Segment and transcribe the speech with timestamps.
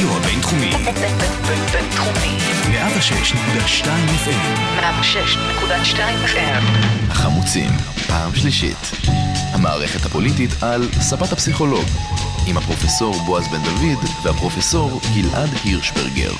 [0.00, 0.70] הרדיו הבינתחומי.
[1.72, 2.34] בינתחומי.
[2.72, 3.86] 106.2
[4.24, 4.58] FM.
[4.80, 5.98] 106.2
[6.34, 6.62] FM.
[7.10, 7.70] החמוצים,
[8.08, 8.76] פעם שלישית.
[9.54, 11.84] המערכת הפוליטית על ספת הפסיכולוג.
[12.48, 16.32] עם הפרופסור בועז בן דוד והפרופסור גלעד הירשברגר.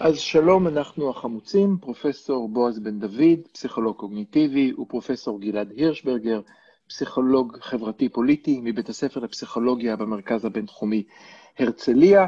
[0.00, 6.40] אז שלום, אנחנו החמוצים, פרופסור בועז בן דוד, פסיכולוג קוגניטיבי, ופרופסור גלעד הירשברגר,
[6.88, 11.02] פסיכולוג חברתי-פוליטי מבית הספר לפסיכולוגיה במרכז הבינתחומי
[11.58, 12.26] הרצליה.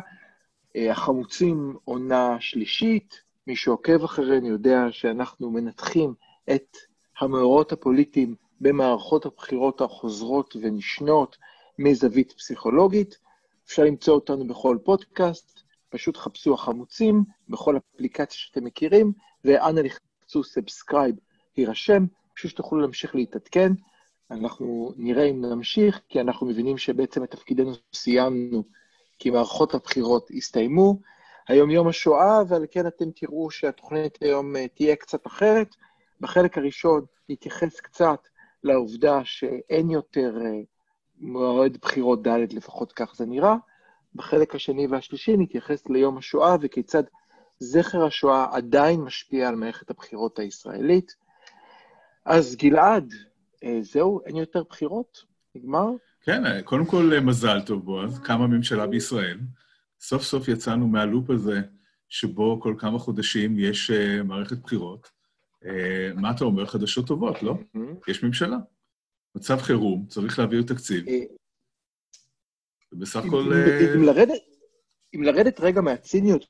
[0.77, 6.15] אה, החמוצים עונה שלישית, מי שעוקב אחרינו יודע שאנחנו מנתחים
[6.55, 6.77] את
[7.21, 11.37] המאורעות הפוליטיים במערכות הבחירות החוזרות ונשנות
[11.79, 13.19] מזווית פסיכולוגית.
[13.67, 19.13] אפשר למצוא אותנו בכל פודקאסט, פשוט חפשו החמוצים בכל אפליקציה שאתם מכירים,
[19.45, 21.15] ואנא לחצו subscribe,
[21.57, 23.73] להירשם, בשביל שתוכלו להמשיך להתעדכן.
[24.31, 28.65] אנחנו נראה אם נמשיך, כי אנחנו מבינים שבעצם את תפקידנו סיימנו,
[29.23, 31.01] כי מערכות הבחירות הסתיימו.
[31.49, 35.77] היום יום השואה, ועל כן אתם תראו שהתוכנית היום אה, תהיה קצת אחרת.
[36.21, 38.29] בחלק הראשון נתייחס קצת
[38.65, 40.61] לעובדה שאין יותר אה,
[41.19, 43.55] מועד בחירות ד', לפחות כך זה נראה.
[44.15, 47.03] בחלק השני והשלישי נתייחס ליום השואה וכיצד
[47.59, 51.15] זכר השואה עדיין משפיע על מערכת הבחירות הישראלית.
[52.25, 53.13] אז גלעד,
[53.65, 55.25] אה, זהו, אין יותר בחירות?
[55.55, 55.89] נגמר?
[56.23, 59.39] כן, קודם כל מזל טוב, בועז, קמה ממשלה בישראל.
[60.01, 61.61] סוף סוף יצאנו מהלופ הזה
[62.09, 65.11] שבו כל כמה חודשים יש uh, מערכת בחירות.
[65.65, 65.67] Uh,
[66.15, 66.67] מה אתה אומר?
[66.67, 67.55] חדשות טובות, לא?
[67.77, 68.11] Mm-hmm.
[68.11, 68.57] יש ממשלה.
[69.35, 71.09] מצב חירום, צריך להעביר תקציב.
[71.09, 71.19] אה,
[72.93, 73.53] ובסך הכל...
[73.53, 74.43] אם- אה, לרדת-
[75.15, 76.47] אם לרדת רגע מהציניות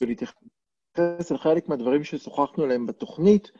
[0.00, 0.34] ולהתייחס
[1.30, 3.50] לחלק מהדברים ששוחחנו עליהם בתוכנית,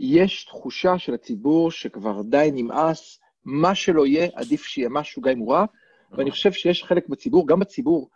[0.00, 3.18] יש תחושה של הציבור שכבר די נמאס,
[3.50, 5.64] מה שלא יהיה, עדיף שיהיה משהו גם אם הוא רע,
[6.12, 8.10] ואני חושב שיש חלק בציבור, גם בציבור,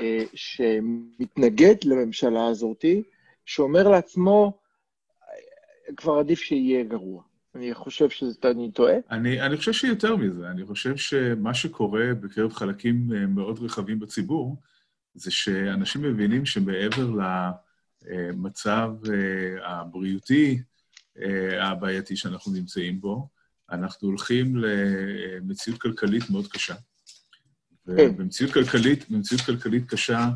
[0.00, 3.02] אה, שמתנגד לממשלה הזאתי,
[3.46, 4.58] שאומר לעצמו,
[5.22, 7.22] אה, כבר עדיף שיהיה גרוע.
[7.54, 8.94] אני חושב שאני טועה.
[9.10, 14.56] אני, אני חושב שיותר מזה, אני חושב שמה שקורה בקרב חלקים אה, מאוד רחבים בציבור,
[15.14, 17.10] זה שאנשים מבינים שמעבר
[18.06, 20.62] למצב אה, הבריאותי
[21.60, 23.28] הבעייתי שאנחנו נמצאים בו,
[23.70, 26.74] אנחנו הולכים למציאות כלכלית מאוד קשה.
[27.86, 30.28] ובמציאות כלכלית, במציאות כלכלית קשה,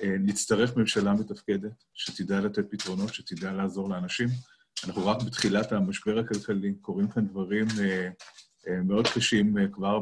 [0.00, 4.28] אה, נצטרך ממשלה מתפקדת, שתדע לתת פתרונות, שתדע לעזור לאנשים.
[4.86, 8.08] אנחנו רק בתחילת המשבר הכלכלי, קורים כאן דברים אה,
[8.68, 10.00] אה, מאוד קשים כבר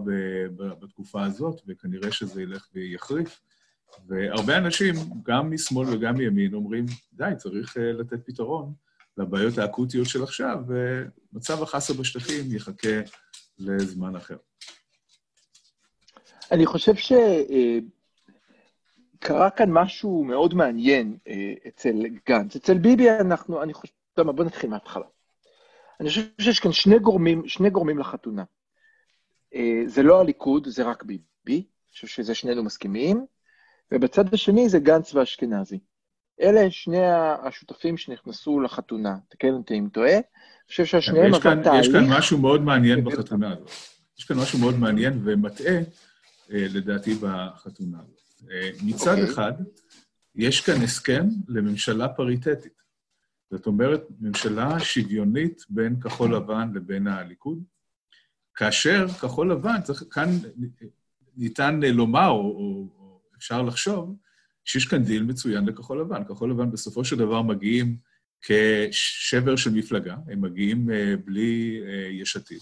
[0.81, 3.41] בתקופה הזאת, וכנראה שזה ילך ויחריף.
[4.09, 8.73] והרבה אנשים, גם משמאל וגם מימין, אומרים, די, צריך לתת פתרון
[9.17, 13.01] לבעיות האקוטיות של עכשיו, ומצב החסה בשטחים יחכה
[13.59, 14.37] לזמן אחר.
[16.53, 17.81] אני חושב שקרה
[19.51, 22.57] כאן משהו מאוד מעניין אה, אצל גנץ.
[22.57, 25.07] אצל ביבי אנחנו, אני חושב, טוב, בוא נתחיל מההתחלה.
[26.01, 28.45] אני חושב שיש כאן שני גורמים, שני גורמים לחתונה.
[29.55, 31.23] אה, זה לא הליכוד, זה רק ביבי.
[31.49, 33.27] אני חושב שזה שנינו מסכימים.
[33.93, 35.79] ובצד השני זה גנץ ואשכנזי.
[36.43, 37.07] אלה שני
[37.43, 39.17] השותפים שנכנסו לחתונה.
[39.29, 40.15] תקן אותי אם טועה.
[40.15, 40.23] אני
[40.69, 41.87] חושב שהשניהם עבר תהליך.
[41.87, 43.71] יש כאן משהו מאוד מעניין בחתונה הזאת.
[44.19, 45.77] יש כאן משהו מאוד מעניין ומטעה,
[46.53, 48.51] אה, לדעתי, בחתונה הזאת.
[48.51, 49.25] אה, מצד אוקיי.
[49.25, 49.53] אחד,
[50.35, 52.83] יש כאן הסכם לממשלה פריטטית.
[53.51, 57.63] זאת אומרת, ממשלה שוויונית בין כחול לבן לבין הליכוד,
[58.55, 60.29] כאשר כחול לבן, צריך, כאן
[61.37, 64.17] ניתן לומר, או, או, או אפשר לחשוב,
[64.65, 66.25] שיש כאן דיל מצוין לכחול לבן.
[66.25, 67.97] כחול לבן בסופו של דבר מגיעים
[68.43, 72.61] כשבר של מפלגה, הם מגיעים אה, בלי אה, יש עתיד.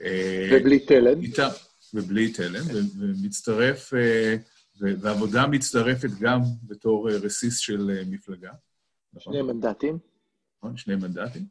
[0.00, 1.22] אה, ובלי תלם.
[1.22, 1.48] איתם,
[1.94, 4.36] ובלי תלם, ו- ומצטרף, ו-
[5.00, 8.52] והעבודה מצטרפת גם בתור רסיס של מפלגה.
[9.18, 9.98] שני מנדטים.
[10.58, 10.76] נכון?
[10.76, 11.44] שני מנדטים.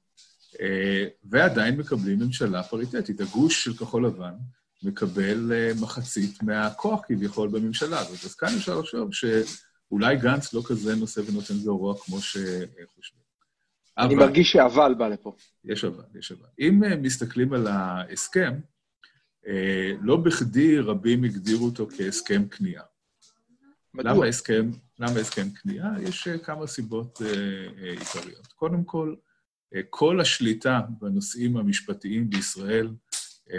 [1.23, 3.21] ועדיין מקבלים ממשלה פריטטית.
[3.21, 4.33] הגוש של כחול לבן
[4.83, 8.23] מקבל אה, מחצית מהכוח כביכול בממשלה הזאת.
[8.25, 13.19] אז כאן אפשר לחשוב שאולי גנץ לא כזה נושא ונותן גרוע כמו שחושבים.
[13.97, 15.35] אני אבל- מרגיש שהאבל בא לפה.
[15.65, 16.47] יש אבל, יש אבל.
[16.59, 18.53] אם אה, מסתכלים על ההסכם,
[19.47, 22.83] אה, לא בכדי רבים הגדירו אותו כהסכם כניעה.
[23.93, 24.11] מדוע?
[24.13, 24.69] למה הסכם,
[24.99, 26.01] למה הסכם כניעה?
[26.01, 27.21] יש כמה סיבות
[27.99, 28.47] עיקריות.
[28.47, 29.15] קודם כל,
[29.89, 32.89] כל השליטה בנושאים המשפטיים בישראל,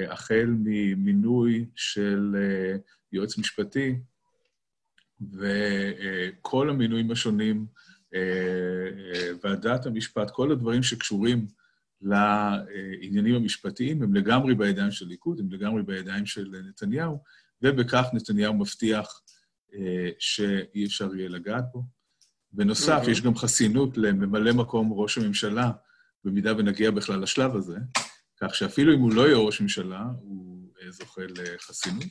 [0.08, 2.76] החל ממינוי של אה,
[3.12, 3.96] יועץ משפטי
[5.32, 7.66] וכל המינויים השונים,
[8.14, 8.20] אה,
[9.14, 11.46] אה, ועדת המשפט, כל הדברים שקשורים
[12.02, 17.22] לעניינים המשפטיים, הם לגמרי בידיים של ליכוד, הם לגמרי בידיים של נתניהו,
[17.62, 19.22] ובכך נתניהו מבטיח
[19.74, 21.84] אה, שאי אפשר יהיה לגעת בו.
[22.52, 25.70] בנוסף, יש גם חסינות לממלא מקום ראש הממשלה,
[26.24, 27.78] במידה ונגיע בכלל לשלב הזה,
[28.42, 32.04] כך שאפילו אם הוא לא יהיה ראש ממשלה, הוא אה, זוכה לחסינות.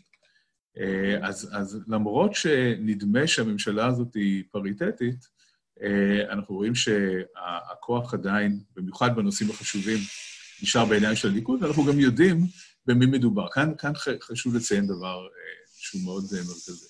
[0.78, 5.26] אה, אז, אז למרות שנדמה שהממשלה הזאת היא פריטטית,
[5.82, 9.98] אה, אנחנו רואים שהכוח עדיין, במיוחד בנושאים החשובים,
[10.62, 12.38] נשאר בעיניים של הליכוד, ואנחנו גם יודעים
[12.86, 13.50] במי מדובר.
[13.52, 13.92] כאן, כאן
[14.22, 15.28] חשוב לציין דבר
[15.76, 16.88] שהוא מאוד מרכזי.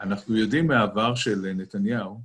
[0.00, 2.20] אנחנו יודעים מהעבר של נתניהו,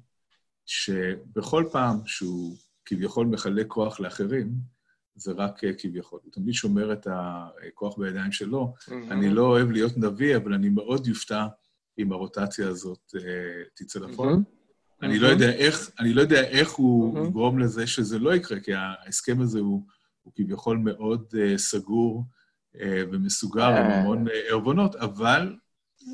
[0.66, 4.52] שבכל פעם שהוא כביכול מחלק כוח לאחרים,
[5.20, 6.20] זה רק אה, כביכול.
[6.24, 8.74] הוא תמיד שומר את הכוח בידיים שלו.
[8.78, 8.94] Mm-hmm.
[9.12, 11.48] אני לא אוהב להיות נביא, אבל אני מאוד יופתע
[12.00, 13.20] אם הרוטציה הזאת uh,
[13.76, 14.34] תצא לפועל.
[14.34, 15.02] Mm-hmm.
[15.02, 15.22] אני, mm-hmm.
[15.22, 17.28] לא יודע איך, אני לא יודע איך הוא mm-hmm.
[17.28, 19.86] יגרום לזה שזה לא יקרה, כי ההסכם הזה הוא,
[20.22, 22.24] הוא כביכול מאוד uh, סגור
[22.76, 22.80] uh,
[23.12, 25.56] ומסוגר, עם המון ערבונות, אבל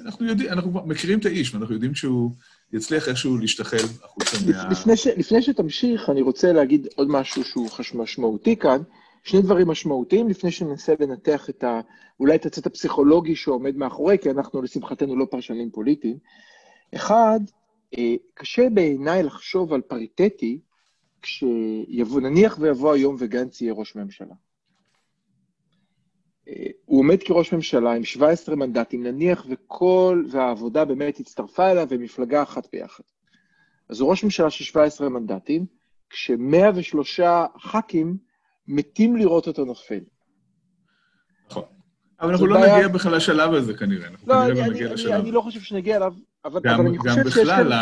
[0.06, 2.36] אנחנו יודעים, אנחנו מכירים את האיש, ואנחנו יודעים שהוא...
[2.74, 4.70] יצליח איכשהו להשתחל החוצה מה...
[4.70, 8.82] לפני, ש, לפני שתמשיך, אני רוצה להגיד עוד משהו שהוא משמעותי כאן.
[9.24, 11.82] שני דברים משמעותיים, לפני שננסה לנתח את ה...
[12.20, 16.18] אולי את הצד הפסיכולוגי שעומד מאחורי, כי אנחנו לשמחתנו לא פרשנים פוליטיים.
[16.96, 17.40] אחד,
[17.98, 20.60] אה, קשה בעיניי לחשוב על פריטטי
[21.22, 24.36] כשיבוא, נניח ויבוא היום וגנץ יהיה ראש ממשלה.
[27.06, 33.04] עומד כראש ממשלה עם 17 מנדטים, נניח וכל, והעבודה באמת הצטרפה אליו ומפלגה אחת ביחד.
[33.90, 35.66] אז הוא ראש ממשלה של 17 מנדטים,
[36.10, 37.22] כש-103
[37.60, 38.18] ח"כים
[38.68, 40.00] מתים לראות אותו נופל.
[41.50, 41.64] נכון.
[42.22, 42.76] אבל אנחנו לא בעיה...
[42.76, 45.22] נגיע בכלל לשלב הזה כנראה, אנחנו לא, כנראה לא נגיע לשלב הזה.
[45.22, 46.14] אני לא חושב שנגיע אליו,
[46.46, 47.44] אבל, גם, אבל אני חושב שיש כאן...
[47.44, 47.74] גם בכלל,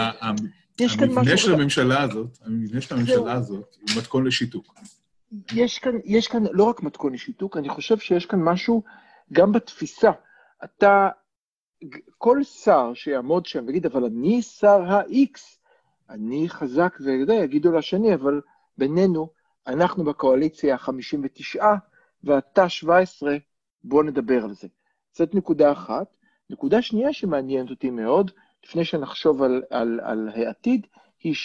[1.02, 4.74] המבנה של הממשלה הזאת, המבנה של הממשלה הזאת, הוא מתכון לשיתוק.
[5.54, 8.84] יש כאן, יש כאן לא רק מתכון לשיתוק, אני חושב שיש כאן משהו
[9.32, 10.12] גם בתפיסה.
[10.64, 11.10] אתה,
[12.18, 15.40] כל שר שיעמוד שם ויגיד, אבל אני שר ה-X,
[16.10, 18.42] אני חזק ויודע, יגידו לשני, אבל
[18.78, 19.30] בינינו,
[19.68, 21.66] אנחנו בקואליציה 59
[22.24, 23.38] ואתה 17,
[23.84, 24.68] בוא נדבר על זה.
[25.14, 26.08] זאת נקודה אחת.
[26.50, 28.32] נקודה שנייה שמעניינת אותי מאוד,
[28.64, 30.88] לפני שנחשוב על, על, על העתיד,
[31.20, 31.36] היא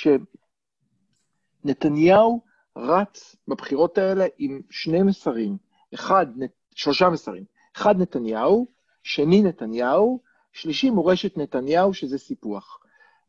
[1.65, 2.41] שנתניהו
[2.77, 5.57] רץ בבחירות האלה עם שני מסרים,
[5.95, 6.27] אחד,
[6.75, 7.45] שלושה מסרים,
[7.79, 8.67] אחד נתניהו,
[9.03, 10.21] שני נתניהו,
[10.53, 12.79] שלישי מורשת נתניהו, שזה סיפוח.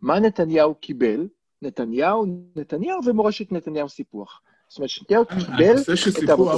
[0.01, 1.27] מה נתניהו קיבל?
[1.61, 2.25] נתניהו,
[2.55, 4.41] נתניהו ומורשת נתניהו סיפוח.
[4.67, 5.75] זאת אומרת, נתניהו קיבל
[6.23, 6.51] את העבודה.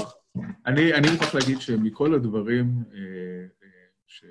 [0.65, 2.99] אני, אני מוכרח להגיד שמכל הדברים אה,
[3.63, 4.27] אה,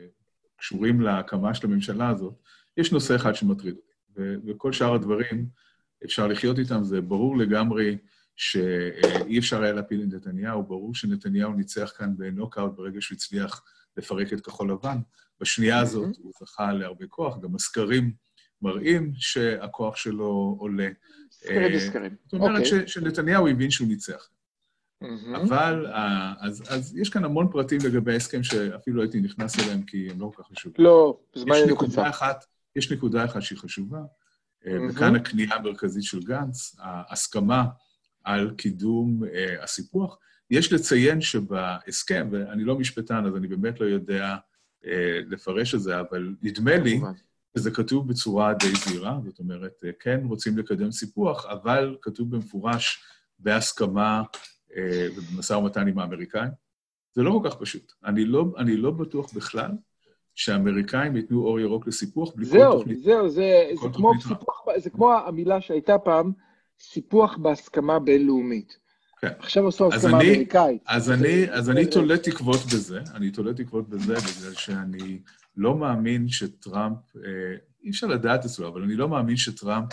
[0.56, 2.34] שקשורים להקמה של הממשלה הזאת,
[2.76, 5.46] יש נושא אחד שמטריד אותי, וכל שאר הדברים,
[6.04, 7.96] אפשר לחיות איתם, זה ברור לגמרי
[8.40, 13.62] שאי אפשר היה להפיל את נתניהו, ברור שנתניהו ניצח כאן בנוקאוט ברגע שהוא הצליח
[13.96, 14.98] לפרק את כחול לבן.
[15.40, 18.12] בשנייה הזאת הוא זכה להרבה כוח, גם הסקרים
[18.62, 20.88] מראים שהכוח שלו עולה.
[21.30, 22.14] סקרים וסקרים.
[22.24, 22.88] זאת אומרת אוקיי.
[22.88, 24.28] שנתניהו הבין שהוא ניצח.
[25.34, 30.10] אבל, אה, אז, אז יש כאן המון פרטים לגבי ההסכם שאפילו הייתי נכנס אליהם כי
[30.10, 30.84] הם לא כל כך חשובים.
[30.84, 32.10] לא, זמן אין קצר.
[32.76, 34.00] יש נקודה אחת שהיא חשובה,
[34.66, 37.64] אה, וכאן הקנייה המרכזית של גנץ, ההסכמה
[38.24, 40.18] על קידום uh, הסיפוח.
[40.50, 44.36] יש לציין שבהסכם, ואני לא משפטן, אז אני באמת לא יודע
[44.82, 44.86] uh,
[45.28, 47.00] לפרש את זה, אבל נדמה לי
[47.58, 53.02] שזה כתוב בצורה די זהירה, זאת אומרת, uh, כן רוצים לקדם סיפוח, אבל כתוב במפורש
[53.38, 54.22] בהסכמה
[54.68, 54.74] uh,
[55.16, 56.50] ובמשא ומתן עם האמריקאים.
[57.12, 57.92] זה לא כל כך פשוט.
[58.04, 59.70] אני לא, אני לא בטוח בכלל
[60.34, 63.02] שהאמריקאים ייתנו אור ירוק לסיפוח בלי זהו, כל תוכנית.
[63.02, 66.32] זהו, זהו, זה, זה, כמו סיפוח, זה כמו המילה שהייתה פעם,
[66.80, 68.78] סיפוח בהסכמה בינלאומית.
[69.20, 69.28] כן.
[69.38, 70.82] עכשיו עשו הסכמה אמריקאית.
[70.86, 75.18] אז אני, אז אני תולה תקוות בזה, אני תולה תקוות בזה בגלל שאני
[75.56, 79.92] לא מאמין שטראמפ, אה, אי אפשר לדעת אצלו, אבל אני לא מאמין שטראמפ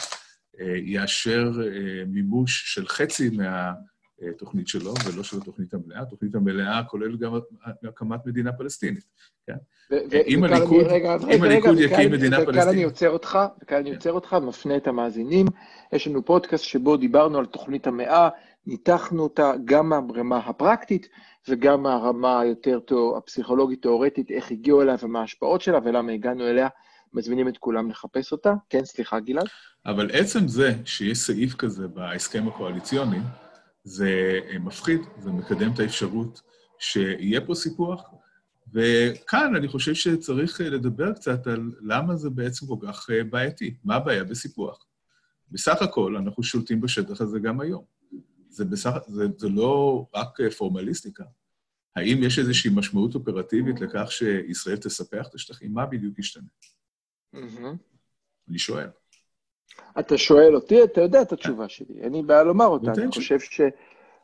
[0.59, 3.29] אה, יאשר אה, מימוש של חצי
[4.21, 6.01] מהתוכנית שלו, ולא של התוכנית המלאה.
[6.01, 7.33] התוכנית המלאה כוללת גם
[7.83, 9.03] הקמת מדינה פלסטינית,
[9.47, 9.55] כן?
[10.27, 10.43] אם
[11.43, 12.59] הליכוד יקים מדינה פלסטינית...
[12.59, 15.47] וכאן אני עוצר אותך, וכאן אני עוצר אותך, מפנה את המאזינים.
[15.93, 18.29] יש לנו פודקאסט שבו דיברנו על תוכנית המאה,
[18.67, 21.09] ניתחנו אותה גם מהרמה הפרקטית
[21.47, 22.79] וגם מהרמה היותר
[23.17, 26.67] הפסיכולוגית-תיאורטית, איך הגיעו אליה ומה ההשפעות שלה ולמה הגענו אליה.
[27.13, 28.53] מזמינים את כולם לחפש אותה.
[28.69, 29.45] כן, סליחה, גלעד.
[29.85, 33.17] אבל עצם זה שיש סעיף כזה בהסכם הקואליציוני,
[33.87, 36.41] זה מפחיד, זה מקדם את האפשרות
[36.79, 38.03] שיהיה פה סיפוח,
[38.73, 43.95] וכאן אני חושב שצריך לדבר קצת על למה זה בעצם כל כך אה, בעייתי, מה
[43.95, 44.85] הבעיה בסיפוח.
[45.51, 47.83] בסך הכל, אנחנו שולטים בשטח הזה גם היום.
[48.49, 51.23] זה, בסך, זה, זה לא רק אה, פורמליסטיקה.
[51.95, 55.73] האם יש איזושהי משמעות אופרטיבית לכך שישראל תספח את השטחים?
[55.73, 56.49] מה בדיוק ישתנה?
[58.49, 58.87] אני שואל.
[59.99, 62.91] אתה שואל אותי, אתה יודע את התשובה שלי, אין לי בעיה לומר אותה.
[62.91, 63.61] אני חושב ש...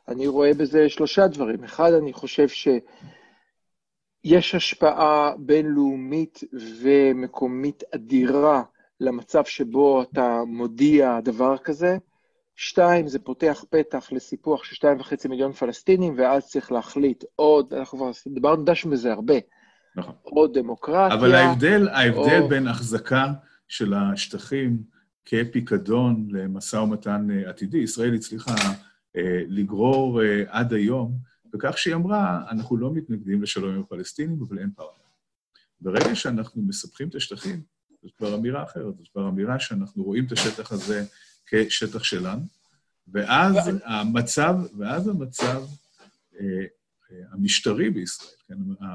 [0.08, 1.64] אני רואה בזה שלושה דברים.
[1.64, 6.40] אחד, אני חושב שיש השפעה בינלאומית
[6.80, 8.62] ומקומית אדירה
[9.00, 11.96] למצב שבו אתה מודיע דבר כזה.
[12.56, 17.98] שתיים, זה פותח פתח לסיפוח של שתיים וחצי מיליון פלסטינים, ואז צריך להחליט עוד, אנחנו
[17.98, 19.34] כבר דיברנו דש מזה הרבה,
[19.96, 20.14] נכון.
[20.26, 21.18] או דמוקרטיה.
[21.18, 23.26] אבל ההבדל, ההבדל או- בין החזקה
[23.68, 24.93] של השטחים
[25.26, 28.54] כפיקדון למשא ומתן אה, עתידי, ישראל הצליחה
[29.16, 31.18] אה, לגרור אה, עד היום,
[31.54, 35.04] בכך שהיא אמרה, אנחנו לא מתנגדים לשלום עם הפלסטינים, אבל אין פרטנר.
[35.80, 37.62] ברגע שאנחנו מספחים את השטחים,
[38.02, 41.04] זאת כבר אמירה אחרת, זאת כבר אמירה שאנחנו רואים את השטח הזה
[41.46, 42.42] כשטח שלנו,
[43.08, 45.62] ואז המצב, ואז המצב
[46.40, 46.64] אה,
[47.32, 48.54] המשטרי בישראל, כן,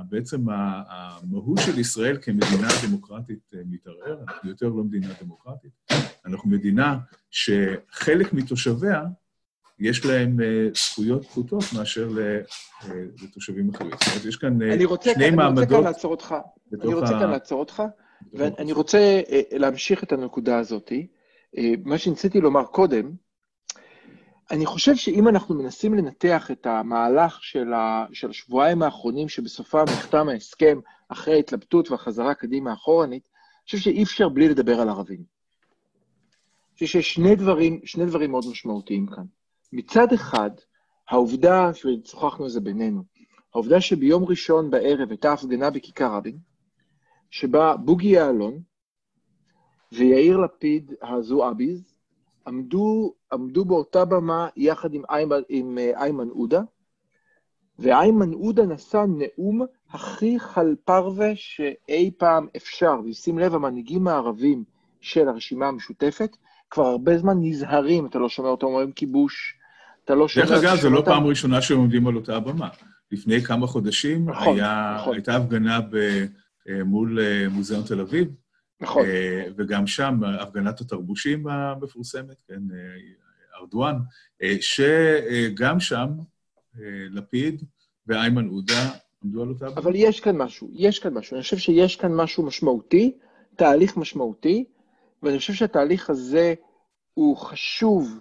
[0.09, 5.71] בעצם המהות של ישראל כמדינה דמוקרטית מתערער, אנחנו יותר לא מדינה דמוקרטית,
[6.25, 6.97] אנחנו מדינה
[7.31, 9.03] שחלק מתושביה,
[9.79, 12.39] יש להם אה, זכויות פחותות מאשר אה,
[13.23, 13.91] לתושבים אחרים.
[13.91, 16.35] זאת אומרת, יש כאן אה, אני רוצה, שני כאן, אני רוצה מעמדות כאן לעצור אותך.
[16.81, 17.83] אני רוצה כאן לעצור אותך,
[18.33, 18.71] ואני.
[18.71, 19.21] רוצה
[19.51, 20.91] להמשיך את הנקודה הזאת.
[21.85, 23.11] מה שניסיתי לומר קודם,
[24.51, 30.29] אני חושב שאם אנחנו מנסים לנתח את המהלך של, ה, של השבועיים האחרונים שבסופם נחתם
[30.29, 35.38] ההסכם אחרי ההתלבטות והחזרה קדימה אחורנית, אני חושב שאי אפשר בלי לדבר על ערבים.
[36.79, 39.24] חושב שיש שני דברים, שני דברים מאוד משמעותיים כאן.
[39.74, 40.50] מצד אחד,
[41.09, 41.71] העובדה,
[42.05, 43.03] ושוחחנו על זה בינינו,
[43.53, 46.38] העובדה שביום ראשון בערב הייתה הפגנה בכיכר רבין,
[47.29, 48.59] שבה בוגי יעלון
[49.91, 52.00] ויאיר לפיד הזועביז
[52.48, 56.62] עמדו, עמדו באותה במה יחד עם איימן, עם אה, איימן עודה,
[57.79, 63.00] ואיימן עודה נשא נאום הכי חלפרווה שאי פעם אפשר.
[63.05, 64.63] ושים לב, המנהיגים הערבים
[65.01, 66.38] של הרשימה המשותפת
[66.69, 69.53] כבר הרבה זמן נזהרים, אתה לא שומע אותם אומרים כיבוש,
[70.05, 70.45] אתה לא שומע...
[70.45, 72.69] דרך אגב, זו לא פעם ראשונה שהם עומדים על אותה הבמה.
[73.11, 75.13] לפני כמה חודשים נכון, היה, נכון.
[75.13, 75.95] הייתה הפגנה ב,
[76.69, 78.27] אה, מול אה, מוזיאון תל אביב,
[78.81, 79.05] נכון.
[79.05, 82.61] אה, וגם שם הפגנת התרבושים המפורסמת, כן,
[83.59, 83.95] ארדואן,
[84.61, 86.07] שגם שם
[87.11, 87.63] לפיד
[88.07, 88.91] ואיימן עודה
[89.23, 89.81] עמדו על אותה הבמה.
[89.81, 91.35] אבל יש כאן משהו, יש כאן משהו.
[91.35, 93.17] אני חושב שיש כאן משהו משמעותי,
[93.55, 94.65] תהליך משמעותי,
[95.23, 96.53] ואני חושב שהתהליך הזה
[97.13, 98.19] הוא חשוב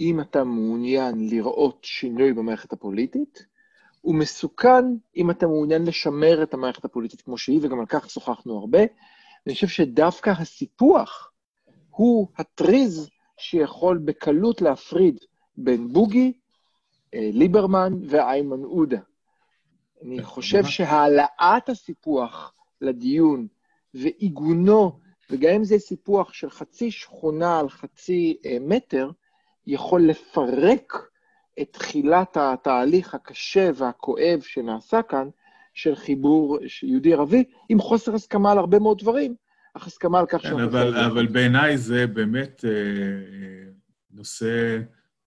[0.00, 3.46] אם אתה מעוניין לראות שינוי במערכת הפוליטית,
[4.00, 4.84] הוא מסוכן
[5.16, 8.78] אם אתה מעוניין לשמר את המערכת הפוליטית כמו שהיא, וגם על כך שוחחנו הרבה.
[9.46, 11.32] אני חושב שדווקא הסיפוח
[11.90, 15.18] הוא הטריז שיכול בקלות להפריד
[15.56, 16.32] בין בוגי,
[17.14, 18.98] אה, ליברמן ואיימן עודה.
[20.02, 23.46] אני חושב שהעלאת הסיפוח לדיון
[23.94, 24.98] ועיגונו,
[25.30, 29.10] וגם אם זה סיפוח של חצי שכונה על חצי אה, מטר,
[29.66, 30.92] יכול לפרק
[31.60, 35.28] את תחילת התהליך הקשה והכואב שנעשה כאן,
[35.74, 39.34] של חיבור יהודי-ערבי, עם חוסר הסכמה על הרבה מאוד דברים,
[39.74, 40.96] אך הסכמה על כך כן, אבל.
[40.96, 43.70] אבל בעיניי זה באמת אה, אה,
[44.10, 44.78] נושא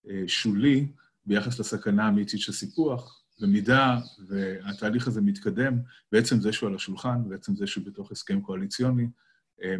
[0.08, 0.86] אה, שולי
[1.26, 3.18] ביחס לסכנה האמיתית של סיפוח.
[3.40, 5.78] במידה והתהליך הזה מתקדם,
[6.12, 9.06] בעצם זה שהוא על השולחן, בעצם זה שהוא בתוך הסכם קואליציוני,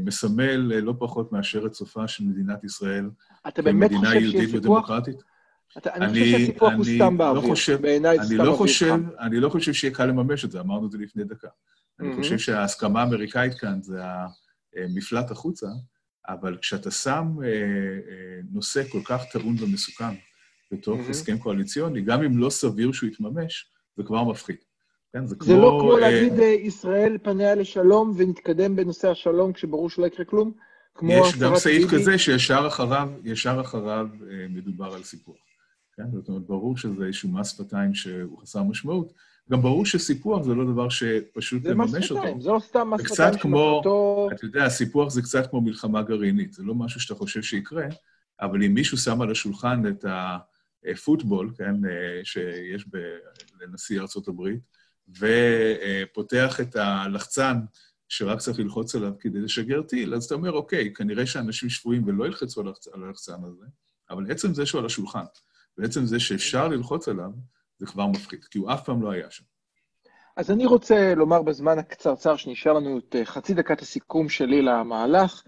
[0.00, 3.11] מסמל אה, לא פחות מאשר את סופה של מדינת ישראל
[3.49, 4.55] אתה באמת כמדינה חושב יהודית?
[4.55, 5.17] ודמוקרטית.
[5.79, 7.50] אתה, אני, חושב שהסיפוח הוא אני סתם לא באוויר.
[7.50, 8.95] חושב- בעיניי זה אני סתם לא חושב.
[9.21, 11.49] אני לא חושב שיהיה קל לממש את זה, אמרנו את זה לפני דקה.
[12.00, 12.14] אני.
[12.17, 14.02] חושב שההסכמה האמריקאית כאן זה
[14.76, 15.67] המפלט החוצה,
[16.29, 20.14] אבל כשאתה שם אה, אה, נושא כל כך טעון ומסוכן
[20.73, 21.00] בתוך.
[21.11, 24.57] הסכם קואליציוני, גם אם לא סביר שהוא יתממש, זה כבר מפחיד.
[25.12, 25.47] כן, זה כמו...
[25.47, 30.25] זה לא כמו אה, להגיד אה, ישראל פניה לשלום ונתקדם בנושא השלום כשברור שלא יקרה
[30.25, 30.52] כלום?
[30.95, 32.02] כמו יש גם סעיף ביבי?
[32.02, 35.37] כזה שישר אחריו, ישר אחריו אה, מדובר על סיפוח.
[35.97, 36.02] כן?
[36.12, 39.12] זאת אומרת, ברור שזה איזשהו מס שפתיים שהוא חסר משמעות.
[39.50, 42.40] גם ברור שסיפוח זה לא דבר שפשוט לממש אותו.
[42.40, 44.28] זה לא סתם מס שפתיים כמו- שמטרתו...
[44.35, 47.87] אתה יודע, סיפוח זה קצת כמו מלחמה גרעינית, זה לא משהו שאתה חושב שיקרה,
[48.40, 50.04] אבל אם מישהו שם על השולחן את
[50.85, 51.75] הפוטבול, כן,
[52.25, 53.16] שיש ב-
[53.62, 54.61] לנשיא ארצות הברית,
[55.09, 57.56] ופותח את הלחצן
[58.09, 62.26] שרק צריך ללחוץ עליו כדי לשגר טיל, אז אתה אומר, אוקיי, כנראה שאנשים שפויים ולא
[62.26, 63.66] ילחצו על הלחצ- על הלחצן הזה,
[64.11, 65.25] אבל עצם זה שהוא על השולחן,
[65.78, 67.30] ועצם זה שאפשר ללחוץ עליו,
[67.78, 69.44] זה כבר מפחיד, כי הוא אף פעם לא היה שם.
[70.37, 75.42] אז אני רוצה לומר בזמן הקצרצר שנשאר לנו את אה, חצי דקת הסיכום שלי למהלך.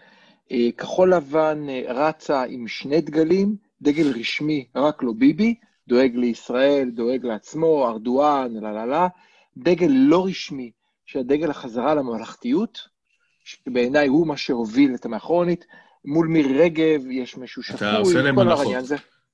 [0.52, 5.54] אה, כחול לבן אה, רצה עם שני דגלים, דגל רשמי, רק לא ביבי,
[5.88, 9.08] דואג לישראל, דואג לעצמו, ארדואן, לה לה לה,
[9.56, 10.70] דגל לא רשמי,
[11.06, 12.78] של דגל החזרה לממלכתיות,
[13.44, 15.66] שבעיניי הוא מה שהוביל את המאחרונית,
[16.04, 18.75] מול מירי רגב, יש מישהו שפוי, אתה עושה להם הנחות.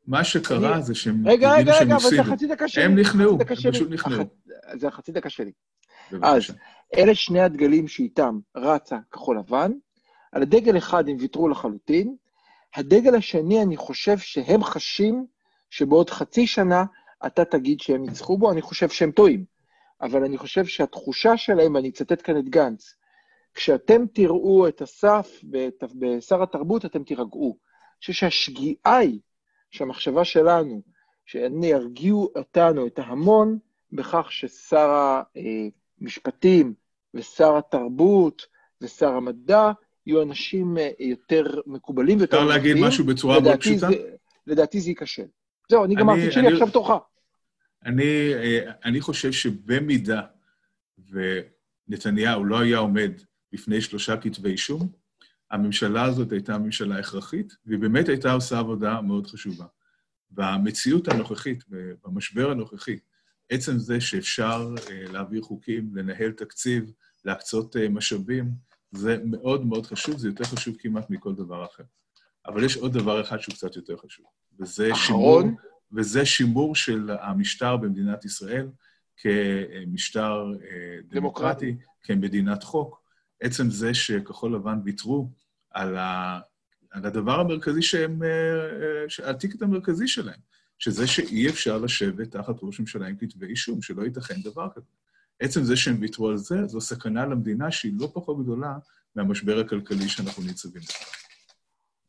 [0.07, 2.21] מה שקרה אני- זה שהם רגע, רגע, רגע, אבל זה.
[2.21, 2.83] החצי דקה שלי.
[2.85, 3.73] הם נכנעו, הם.
[3.73, 4.21] פשוט נכנעו.
[4.23, 4.27] הח-
[4.79, 5.53] זה החצי דקה שלי.
[6.13, 6.53] בבקשה.
[6.97, 9.73] אלה שני הדגלים שאיתם רצה כחול לבן.
[10.33, 12.17] על הדגל אחד הם ויתרו לחלוטין.
[12.75, 15.27] הדגל השני, אני חושב שהם חשים
[15.71, 16.85] שבעוד חצי שנה
[17.27, 19.45] אתה תגיד שהם ניצחו בו, אני חושב שהם טועים.
[20.03, 22.95] אבל אני חושב שהתחושה שלהם, ואני אצטט כאן את גנץ,
[23.55, 24.83] כשאתם תראו את
[25.51, 27.57] ואת- בשר התרבות, אתם תירגעו.
[27.61, 29.21] אני חושב שהשגיאה היא,
[29.71, 30.83] שהמחשבה שלנו,
[31.27, 33.59] שהם ירגיעו אותנו, את ההמון,
[33.93, 35.21] בכך ששר
[36.01, 36.75] המשפטים
[37.15, 38.47] ושר התרבות
[38.81, 39.71] ושר המדע
[40.07, 42.77] יהיו אנשים אה, יותר מקובלים ויותר אפשר להגיד.
[42.81, 43.89] משהו בצורה מאוד פשוטה?
[44.47, 45.27] לדעתי זה ייכשל.
[45.71, 46.91] זהו, אני גמרתי את שלי, עכשיו תורך.
[47.85, 50.23] אני, אה, אני חושב שבמידה
[51.89, 53.13] ונתניהו לא היה עומד
[53.53, 54.93] בפני שלושה כתבי אישום,
[55.51, 59.65] הממשלה הזאת הייתה ממשלה הכרחית, והיא באמת הייתה עושה עבודה מאוד חשובה.
[60.31, 61.65] במציאות הנוכחית,
[62.05, 62.99] במשבר הנוכחי,
[63.51, 66.93] עצם זה שאפשר אה, להעביר חוקים, לנהל תקציב,
[67.25, 68.51] להקצות אה, משאבים,
[68.93, 71.83] זה מאוד מאוד חשוב, זה יותר חשוב כמעט מכל דבר אחר.
[72.47, 74.27] אבל יש עוד דבר אחד שהוא קצת יותר חשוב,
[74.59, 75.55] וזה שימור, אחרון.
[75.93, 78.69] וזה שימור של המשטר במדינת ישראל
[79.17, 83.03] כמשטר אה, דמוקרטי, כמדינת חוק.
[83.41, 85.31] עצם זה שכחול לבן ויתרו
[85.71, 86.41] על, ה,
[86.91, 88.29] על הדבר המרכזי שהם, אה,
[89.25, 90.41] אה, הטיקט המרכזי שלהם,
[90.79, 94.87] שזה שאי אפשר לשבת תחת ראש ממשלה עם כתבי אישום, שלא ייתכן דבר כזה.
[95.41, 98.79] עצם זה שהם ויתרו על זה, זו סכנה למדינה שהיא לא פחות גדולה
[99.17, 101.20] מהמשבר הכלכלי שאנחנו ניצבים בו.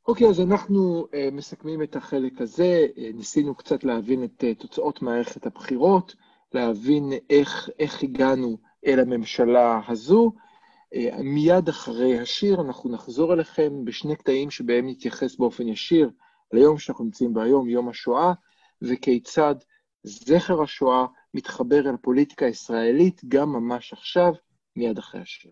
[0.07, 2.87] אוקיי, אז אנחנו uh, מסכמים את החלק הזה.
[2.95, 6.15] Uh, ניסינו קצת להבין את uh, תוצאות מערכת הבחירות,
[6.53, 10.31] להבין איך, איך הגענו אל הממשלה הזו.
[10.95, 16.09] Uh, מיד אחרי השיר אנחנו נחזור אליכם בשני קטעים שבהם נתייחס באופן ישיר
[16.53, 18.33] ליום שאנחנו נמצאים בו היום, יום השואה,
[18.81, 19.55] וכיצד
[20.03, 24.33] זכר השואה מתחבר אל הפוליטיקה הישראלית גם ממש עכשיו,
[24.75, 25.49] מיד אחרי השיר.